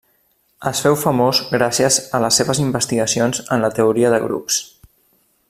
[0.69, 4.59] Es féu famós gràcies a les seves investigacions en teoria de grups.